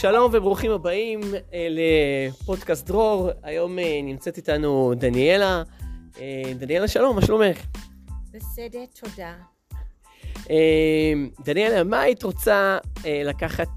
שלום 0.00 0.30
וברוכים 0.34 0.70
הבאים 0.70 1.20
אה, 1.52 1.68
לפודקאסט 1.70 2.86
דרור. 2.86 3.30
היום 3.42 3.78
אה, 3.78 4.00
נמצאת 4.02 4.36
איתנו 4.36 4.92
דניאלה. 4.96 5.62
אה, 6.20 6.52
דניאלה, 6.58 6.88
שלום, 6.88 7.16
מה 7.16 7.22
שלומך? 7.22 7.66
בסדר, 8.32 8.84
תודה. 9.00 9.34
דניאלה, 11.44 11.84
מה 11.84 12.00
היית 12.00 12.22
רוצה 12.22 12.78
לקחת 13.06 13.68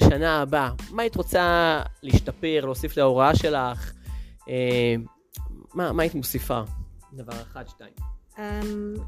שנה 0.00 0.40
הבאה? 0.42 0.70
מה 0.90 1.02
היית 1.02 1.16
רוצה 1.16 1.82
להשתפר, 2.02 2.64
להוסיף 2.64 2.96
להוראה 2.96 3.36
שלך? 3.36 3.92
מה, 5.74 5.92
מה 5.92 6.02
היית 6.02 6.14
מוסיפה? 6.14 6.60
דבר 7.12 7.42
אחד, 7.42 7.64
שתיים. 7.68 7.92
Um, 8.36 9.00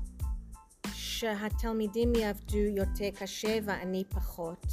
שהתלמידים 0.93 2.15
יעבדו 2.15 2.59
יותר 2.59 3.09
קשה 3.19 3.59
ואני 3.65 4.05
פחות. 4.09 4.67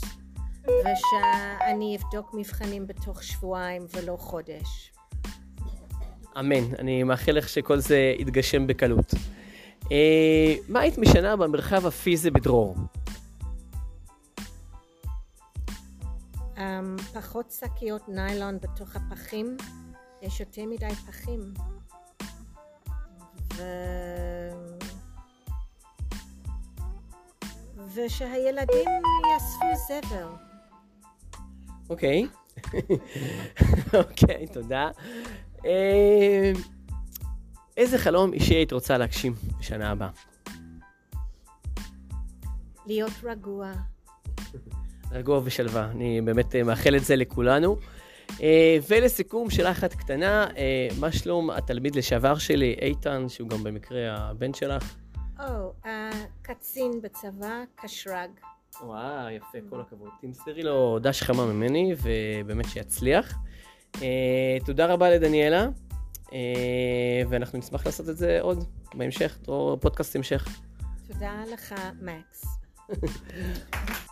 ושאני 0.68 1.98
אבדוק 1.98 2.34
מבחנים 2.34 2.88
בתוך 2.88 3.24
שבועיים 3.24 3.86
ולא 3.94 4.18
חודש. 4.20 4.92
אמן. 6.40 6.76
אני 6.80 7.04
מאחל 7.04 7.32
לך 7.32 7.50
שכל 7.50 7.80
זה 7.80 8.14
יתגשם 8.20 8.68
בקלות. 8.68 9.14
אה, 9.92 10.56
מה 10.68 10.80
היית 10.80 10.98
משנה 10.98 11.36
במרחב 11.36 11.86
הפיזי 11.86 12.30
בדרור? 12.32 12.76
Um, 16.56 16.60
פחות 17.14 17.52
שקיות 17.52 18.10
ניילון 18.10 18.58
בתוך 18.60 18.96
הפחים. 18.96 19.58
יש 20.22 20.40
יותר 20.40 20.66
מדי 20.66 20.96
פחים. 21.08 21.54
ו... 23.54 23.64
ושהילדים 27.96 28.90
יאספו 29.34 29.66
זבל. 29.88 30.45
אוקיי. 31.90 32.28
אוקיי, 34.00 34.48
תודה. 34.54 34.90
אה, 35.66 36.52
איזה 37.78 37.98
חלום 37.98 38.34
אישי 38.34 38.54
היית 38.54 38.74
רוצה 38.74 38.98
להגשים 38.98 39.34
בשנה 39.60 39.92
הבאה? 39.92 40.10
להיות 42.86 43.12
רגוע. 43.24 43.72
רגוע 45.12 45.42
ושלווה. 45.44 45.92
אני 45.92 46.22
באמת 46.22 46.56
אה, 46.56 46.64
מאחל 46.64 46.96
את 46.96 47.04
זה 47.04 47.16
לכולנו. 47.16 47.78
אה, 48.42 48.78
ולסיכום, 48.90 49.50
שאלה 49.50 49.72
אחת 49.72 49.94
קטנה, 49.94 50.48
מה 51.00 51.12
שלום 51.12 51.50
התלמיד 51.50 51.96
לשעבר 51.96 52.38
שלי, 52.38 52.76
איתן, 52.82 53.30
שהוא 53.30 53.50
גם 53.50 53.64
במקרה 53.64 54.16
הבן 54.18 54.54
שלך? 54.54 54.96
או, 55.40 55.74
קצין 56.42 57.02
בצבא, 57.02 57.64
קשרג. 57.76 58.30
וואו, 58.84 59.30
יפה, 59.30 59.58
כל 59.70 59.82
הכבוד. 59.82 60.10
תמסרי 60.22 60.64
לו 60.64 61.00
דש 61.00 61.22
חמה 61.24 61.46
ממני, 61.46 61.96
ובאמת 62.02 62.66
שיצליח. 62.70 63.36
אה, 64.02 64.58
תודה 64.66 64.86
רבה 64.86 65.10
לדניאלה, 65.10 65.68
אה, 66.34 67.22
ואנחנו 67.30 67.60
נשמח 67.60 67.86
לעשות 67.86 68.10
את 68.10 68.18
זה 68.18 68.38
עוד 68.42 68.64
בהמשך, 68.94 69.38
או 69.48 69.78
פודקאסט 69.82 70.16
המשך. 70.16 70.48
תודה 71.08 71.44
לך, 71.54 71.76
מקס. 72.02 72.46